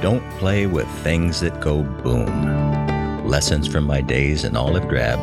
[0.00, 3.26] Don't play with things that go boom.
[3.26, 5.18] Lessons from my days in olive drab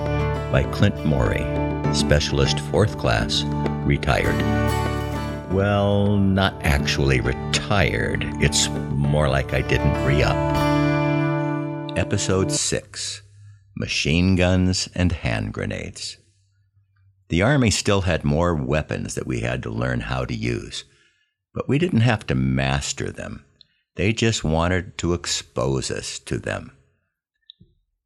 [0.51, 1.41] by Clint Morey,
[1.95, 3.43] specialist fourth class,
[3.87, 4.37] retired.
[5.51, 8.23] Well, not actually retired.
[8.39, 10.37] It's more like I didn't re up.
[11.97, 13.23] Episode 6
[13.75, 16.17] Machine Guns and Hand Grenades.
[17.29, 20.83] The Army still had more weapons that we had to learn how to use,
[21.51, 23.43] but we didn't have to master them.
[23.97, 26.71] They just wanted to expose us to them.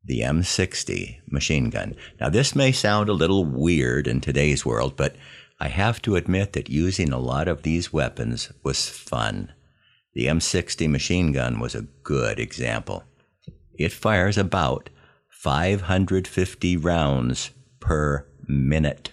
[0.06, 1.96] The M60 machine gun.
[2.20, 5.18] Now, this may sound a little weird in today's world, but
[5.60, 9.52] I have to admit that using a lot of these weapons was fun.
[10.14, 13.04] The M60 machine gun was a good example.
[13.74, 14.90] It fires about
[15.30, 17.52] 550 rounds
[17.82, 19.12] per minute.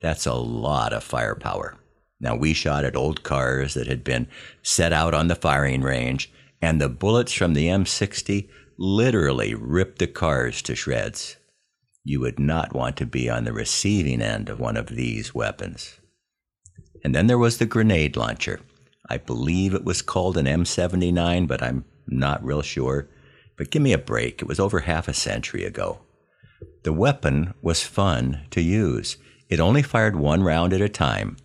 [0.00, 1.76] That's a lot of firepower.
[2.20, 4.28] Now, we shot at old cars that had been
[4.62, 8.48] set out on the firing range, and the bullets from the M60
[8.78, 11.36] literally ripped the cars to shreds.
[12.04, 15.98] You would not want to be on the receiving end of one of these weapons.
[17.04, 18.60] And then there was the grenade launcher.
[19.08, 23.08] I believe it was called an M79, but I'm not real sure.
[23.56, 26.00] But give me a break, it was over half a century ago.
[26.84, 29.16] The weapon was fun to use.
[29.48, 31.36] It only fired one round at a time,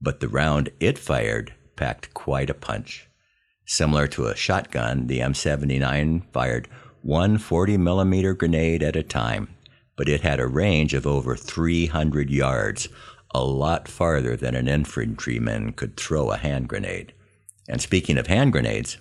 [0.00, 3.08] but the round it fired packed quite a punch.
[3.66, 6.68] Similar to a shotgun, the M79 fired
[7.02, 9.48] one 40 millimeter grenade at a time,
[9.96, 12.88] but it had a range of over 300 yards,
[13.34, 17.12] a lot farther than an infantryman could throw a hand grenade.
[17.68, 18.98] And speaking of hand grenades,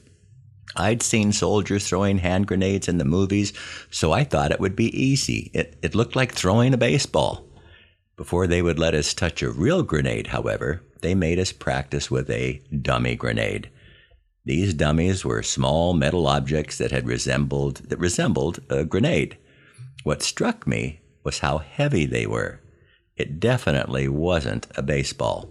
[0.75, 3.53] I'd seen soldiers throwing hand grenades in the movies,
[3.89, 5.51] so I thought it would be easy.
[5.53, 7.45] It, it looked like throwing a baseball.
[8.17, 12.29] Before they would let us touch a real grenade, however, they made us practice with
[12.29, 13.69] a dummy grenade.
[14.45, 19.37] These dummies were small metal objects that had resembled that resembled a grenade.
[20.03, 22.61] What struck me was how heavy they were.
[23.17, 25.49] It definitely wasn't a baseball.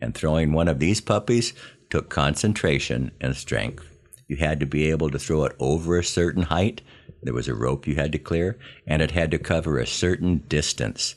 [0.00, 1.52] And throwing one of these puppies
[1.90, 3.84] took concentration and strength.
[4.28, 6.80] You had to be able to throw it over a certain height.
[7.22, 10.38] There was a rope you had to clear, and it had to cover a certain
[10.48, 11.16] distance.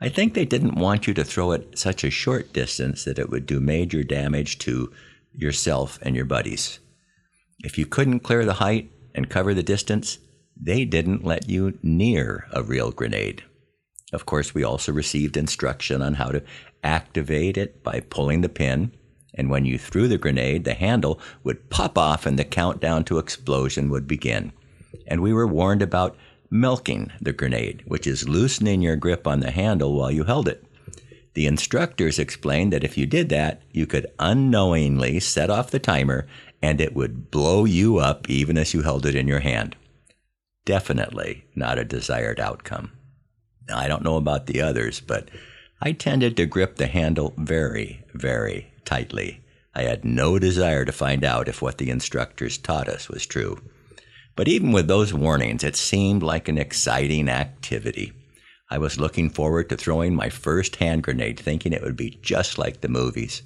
[0.00, 3.30] I think they didn't want you to throw it such a short distance that it
[3.30, 4.92] would do major damage to
[5.32, 6.78] yourself and your buddies.
[7.60, 10.18] If you couldn't clear the height and cover the distance,
[10.60, 13.44] they didn't let you near a real grenade.
[14.12, 16.42] Of course, we also received instruction on how to
[16.82, 18.92] activate it by pulling the pin,
[19.34, 23.18] and when you threw the grenade, the handle would pop off and the countdown to
[23.18, 24.52] explosion would begin.
[25.08, 26.16] And we were warned about
[26.54, 30.64] milking the grenade, which is loosening your grip on the handle while you held it.
[31.34, 36.28] The instructors explained that if you did that, you could unknowingly set off the timer
[36.62, 39.74] and it would blow you up even as you held it in your hand.
[40.64, 42.92] Definitely not a desired outcome.
[43.68, 45.28] Now, I don't know about the others, but
[45.80, 49.40] I tended to grip the handle very, very tightly.
[49.74, 53.58] I had no desire to find out if what the instructors taught us was true.
[54.36, 58.12] But even with those warnings, it seemed like an exciting activity.
[58.70, 62.58] I was looking forward to throwing my first hand grenade, thinking it would be just
[62.58, 63.42] like the movies.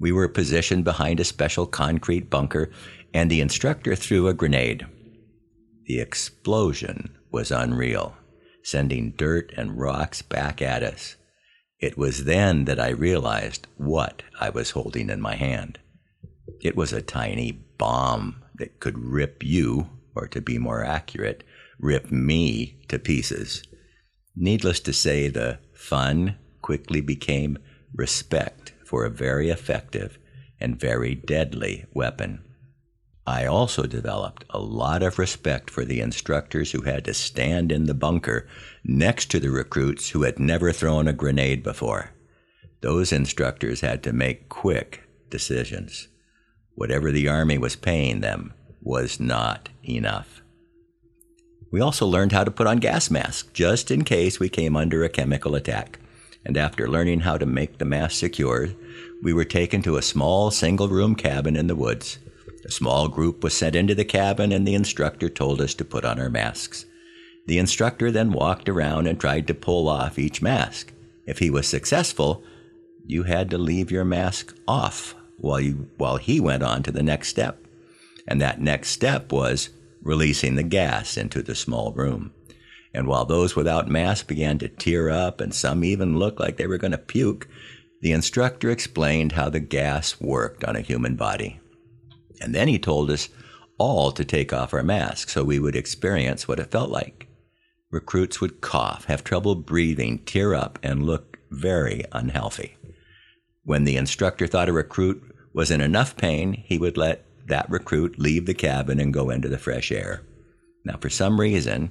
[0.00, 2.70] We were positioned behind a special concrete bunker,
[3.14, 4.86] and the instructor threw a grenade.
[5.86, 8.16] The explosion was unreal,
[8.64, 11.16] sending dirt and rocks back at us.
[11.78, 15.78] It was then that I realized what I was holding in my hand.
[16.60, 21.44] It was a tiny bomb that could rip you or to be more accurate,
[21.78, 23.62] rip me to pieces.
[24.36, 27.58] Needless to say, the fun quickly became
[27.94, 30.18] respect for a very effective
[30.60, 32.42] and very deadly weapon.
[33.26, 37.84] I also developed a lot of respect for the instructors who had to stand in
[37.84, 38.48] the bunker
[38.82, 42.10] next to the recruits who had never thrown a grenade before.
[42.80, 46.08] Those instructors had to make quick decisions.
[46.74, 48.54] Whatever the Army was paying them,
[48.90, 50.42] was not enough.
[51.70, 55.04] We also learned how to put on gas masks just in case we came under
[55.04, 56.00] a chemical attack.
[56.44, 58.70] And after learning how to make the mask secure,
[59.22, 62.18] we were taken to a small single room cabin in the woods.
[62.64, 66.04] A small group was sent into the cabin, and the instructor told us to put
[66.04, 66.84] on our masks.
[67.46, 70.92] The instructor then walked around and tried to pull off each mask.
[71.26, 72.42] If he was successful,
[73.06, 77.04] you had to leave your mask off while, you, while he went on to the
[77.04, 77.64] next step.
[78.26, 79.70] And that next step was
[80.02, 82.32] releasing the gas into the small room.
[82.92, 86.66] And while those without masks began to tear up and some even looked like they
[86.66, 87.48] were going to puke,
[88.00, 91.60] the instructor explained how the gas worked on a human body.
[92.40, 93.28] And then he told us
[93.78, 97.28] all to take off our masks so we would experience what it felt like.
[97.90, 102.76] Recruits would cough, have trouble breathing, tear up, and look very unhealthy.
[103.64, 108.18] When the instructor thought a recruit was in enough pain, he would let that recruit
[108.18, 110.22] leave the cabin and go into the fresh air.
[110.84, 111.90] Now, for some reason,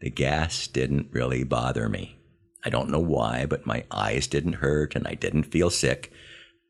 [0.00, 2.18] the gas didn't really bother me.
[2.64, 6.12] I don't know why, but my eyes didn't hurt and I didn't feel sick.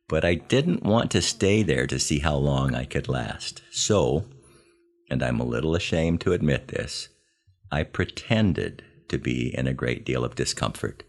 [0.09, 3.63] But I didn't want to stay there to see how long I could last.
[3.71, 4.25] So,
[5.11, 7.09] and I'm a little ashamed to admit this,
[7.71, 11.03] I pretended to be in a great deal of discomfort.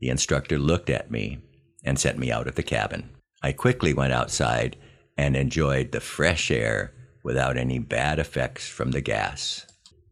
[0.00, 1.38] The instructor looked at me
[1.84, 3.10] and sent me out of the cabin.
[3.42, 4.76] I quickly went outside
[5.18, 6.94] and enjoyed the fresh air
[7.24, 9.66] without any bad effects from the gas.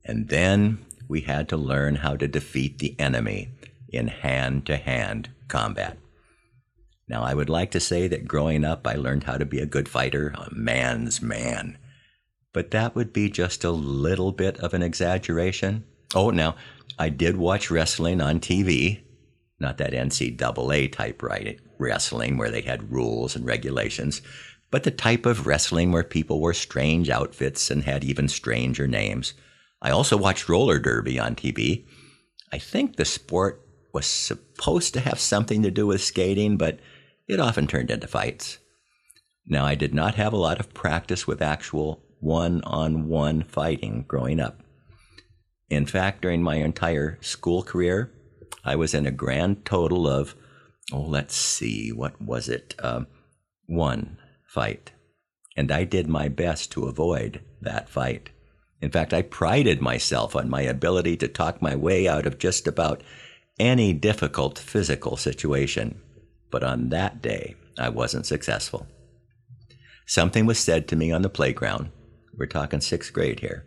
[0.05, 3.51] And then we had to learn how to defeat the enemy
[3.89, 5.97] in hand to hand combat.
[7.09, 9.67] Now, I would like to say that growing up, I learned how to be a
[9.67, 11.79] good fighter, a man's man.
[12.53, 15.85] But that would be just a little bit of an exaggeration.
[16.15, 16.57] Oh, now,
[16.99, 19.03] I did watch wrestling on TV,
[19.61, 21.23] not that NCAA type
[21.79, 24.21] wrestling where they had rules and regulations,
[24.71, 29.35] but the type of wrestling where people wore strange outfits and had even stranger names.
[29.81, 31.87] I also watched roller derby on TV.
[32.53, 36.81] I think the sport was supposed to have something to do with skating, but
[37.29, 38.59] it often turned into fights.
[39.47, 44.05] Now, I did not have a lot of practice with actual one on one fighting
[44.09, 44.63] growing up.
[45.71, 48.13] In fact, during my entire school career,
[48.65, 50.35] I was in a grand total of,
[50.93, 52.75] oh, let's see, what was it?
[52.81, 53.07] Um,
[53.67, 54.93] one fight.
[55.57, 58.31] And I did my best to avoid that fight.
[58.81, 62.67] In fact, I prided myself on my ability to talk my way out of just
[62.67, 63.03] about
[63.59, 66.01] any difficult physical situation.
[66.51, 68.87] But on that day, I wasn't successful.
[70.07, 71.91] Something was said to me on the playground.
[72.37, 73.67] We're talking sixth grade here.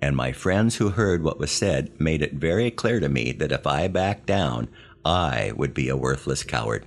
[0.00, 3.52] And my friends who heard what was said made it very clear to me that
[3.52, 4.68] if I backed down,
[5.04, 6.84] I would be a worthless coward.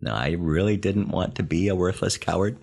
[0.00, 2.58] Now, I really didn't want to be a worthless coward.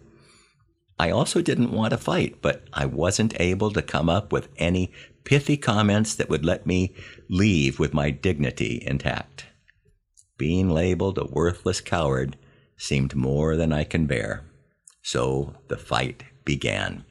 [0.99, 4.91] I also didn't want to fight, but I wasn't able to come up with any
[5.23, 6.93] pithy comments that would let me
[7.29, 9.45] leave with my dignity intact.
[10.37, 12.37] Being labeled a worthless coward
[12.77, 14.45] seemed more than I can bear.
[15.01, 17.05] So the fight began.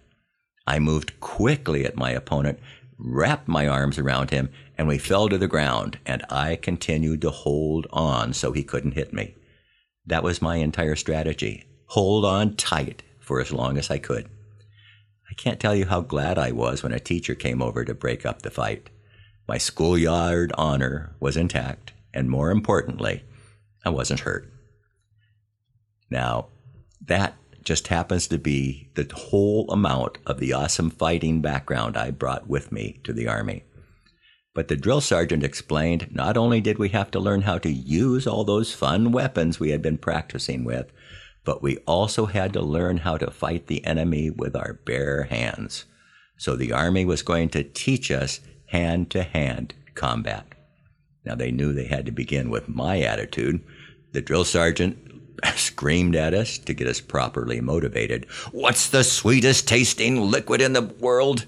[0.67, 2.61] I moved quickly at my opponent,
[2.99, 7.31] wrapped my arms around him, and we fell to the ground, and I continued to
[7.31, 9.35] hold on so he couldn't hit me.
[10.07, 11.67] That was my entire strategy.
[11.87, 14.29] Hold on tight for as long as I could.
[15.31, 18.27] I can't tell you how glad I was when a teacher came over to break
[18.27, 18.91] up the fight.
[19.49, 23.25] My schoolyard honor was intact, and more importantly,
[23.85, 24.53] I wasn't hurt.
[26.11, 26.49] Now,
[27.01, 27.35] that
[27.65, 32.73] just happens to be the whole amount of the awesome fighting background I brought with
[32.73, 33.65] me to the Army.
[34.55, 38.27] But the drill sergeant explained not only did we have to learn how to use
[38.27, 40.93] all those fun weapons we had been practicing with,
[41.45, 45.87] but we also had to learn how to fight the enemy with our bare hands.
[46.37, 50.47] So the Army was going to teach us hand to hand combat.
[51.25, 53.61] Now they knew they had to begin with my attitude.
[54.13, 54.99] The drill sergeant
[55.57, 58.27] screamed at us to get us properly motivated.
[58.51, 61.47] What's the sweetest tasting liquid in the world?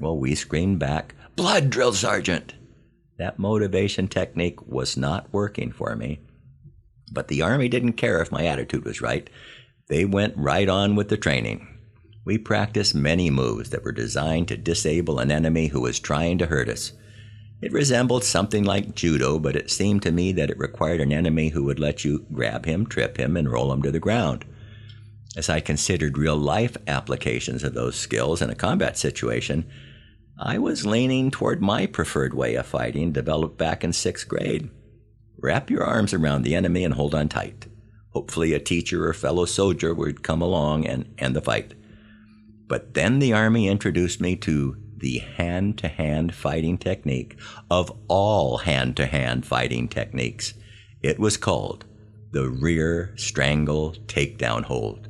[0.00, 2.54] Well, we screamed back, Blood, drill sergeant!
[3.18, 6.20] That motivation technique was not working for me.
[7.12, 9.28] But the Army didn't care if my attitude was right.
[9.88, 11.66] They went right on with the training.
[12.24, 16.46] We practiced many moves that were designed to disable an enemy who was trying to
[16.46, 16.92] hurt us.
[17.60, 21.50] It resembled something like judo, but it seemed to me that it required an enemy
[21.50, 24.46] who would let you grab him, trip him, and roll him to the ground.
[25.36, 29.70] As I considered real life applications of those skills in a combat situation,
[30.42, 34.70] I was leaning toward my preferred way of fighting developed back in sixth grade.
[35.38, 37.66] Wrap your arms around the enemy and hold on tight.
[38.14, 41.74] Hopefully, a teacher or fellow soldier would come along and end the fight.
[42.66, 47.38] But then the Army introduced me to the hand to hand fighting technique
[47.70, 50.54] of all hand to hand fighting techniques.
[51.02, 51.84] It was called
[52.30, 55.08] the rear strangle takedown hold.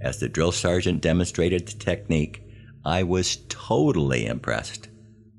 [0.00, 2.44] As the drill sergeant demonstrated the technique,
[2.84, 4.88] I was totally impressed.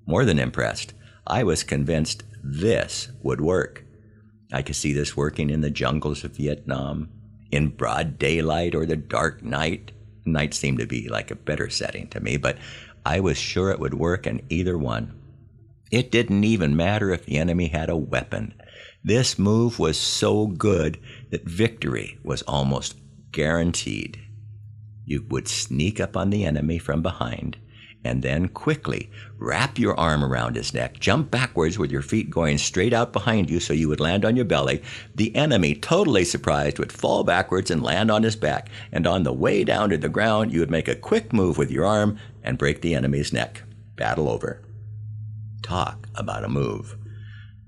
[0.06, 0.94] More than impressed,
[1.26, 3.86] I was convinced this would work.
[4.52, 7.10] I could see this working in the jungles of Vietnam,
[7.52, 9.92] in broad daylight or the dark night.
[10.26, 12.58] Night seemed to be like a better setting to me, but
[13.06, 15.20] I was sure it would work in either one.
[15.92, 18.54] It didn't even matter if the enemy had a weapon.
[19.04, 21.00] This move was so good
[21.32, 22.96] that victory was almost
[23.32, 24.20] guaranteed.
[25.06, 27.58] You would sneak up on the enemy from behind,
[28.04, 32.58] and then quickly wrap your arm around his neck, jump backwards with your feet going
[32.58, 34.82] straight out behind you so you would land on your belly.
[35.16, 38.70] The enemy, totally surprised, would fall backwards and land on his back.
[38.92, 41.72] And on the way down to the ground, you would make a quick move with
[41.72, 43.64] your arm and break the enemy's neck.
[43.96, 44.62] Battle over.
[45.62, 46.98] Talk about a move.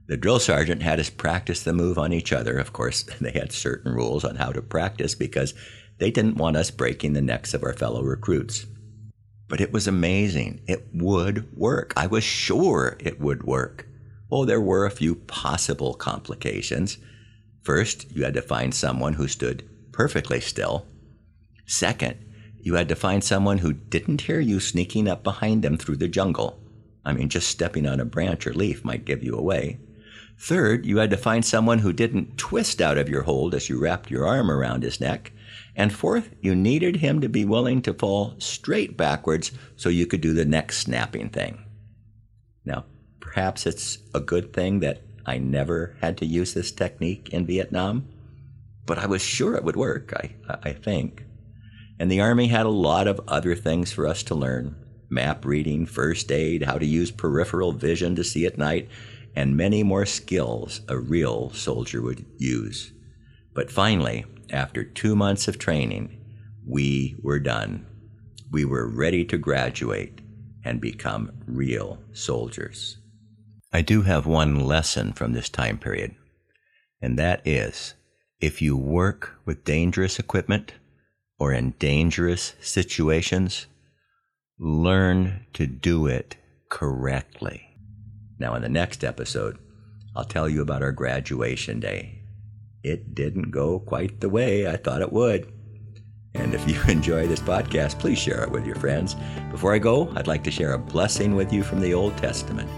[0.07, 2.57] The drill sergeant had us practice the move on each other.
[2.57, 5.53] Of course, they had certain rules on how to practice because
[5.99, 8.65] they didn't want us breaking the necks of our fellow recruits.
[9.47, 10.61] But it was amazing.
[10.67, 11.93] It would work.
[11.95, 13.87] I was sure it would work.
[14.31, 16.97] Oh, there were a few possible complications.
[17.61, 20.87] First, you had to find someone who stood perfectly still.
[21.65, 22.17] Second,
[22.59, 26.07] you had to find someone who didn't hear you sneaking up behind them through the
[26.07, 26.59] jungle.
[27.05, 29.79] I mean, just stepping on a branch or leaf might give you away.
[30.39, 33.79] Third, you had to find someone who didn't twist out of your hold as you
[33.79, 35.32] wrapped your arm around his neck.
[35.75, 40.21] And fourth, you needed him to be willing to fall straight backwards so you could
[40.21, 41.65] do the neck snapping thing.
[42.65, 42.85] Now,
[43.19, 48.07] perhaps it's a good thing that I never had to use this technique in Vietnam,
[48.85, 51.23] but I was sure it would work, I, I think.
[51.99, 54.75] And the Army had a lot of other things for us to learn
[55.09, 58.89] map reading, first aid, how to use peripheral vision to see at night,
[59.35, 62.91] and many more skills a real soldier would use.
[63.53, 66.19] But finally, after two months of training,
[66.65, 67.85] we were done.
[68.51, 70.21] We were ready to graduate
[70.63, 72.97] and become real soldiers.
[73.73, 76.15] I do have one lesson from this time period,
[77.01, 77.95] and that is
[78.39, 80.73] if you work with dangerous equipment
[81.39, 83.65] or in dangerous situations,
[84.59, 86.37] learn to do it
[86.69, 87.69] correctly.
[88.39, 89.57] Now, in the next episode,
[90.15, 92.22] I'll tell you about our graduation day.
[92.83, 95.51] It didn't go quite the way I thought it would.
[96.33, 99.15] And if you enjoy this podcast, please share it with your friends.
[99.51, 102.69] Before I go, I'd like to share a blessing with you from the Old Testament.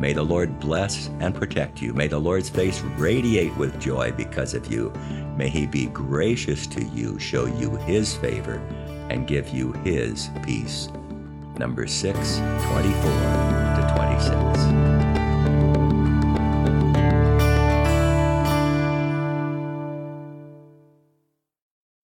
[0.00, 1.92] May the Lord bless and protect you.
[1.92, 4.92] May the Lord's face radiate with joy because of you.
[5.36, 8.56] May he be gracious to you, show you his favor,
[9.10, 10.88] and give you his peace.
[11.56, 12.92] Number 6, 24
[13.76, 15.01] to 26.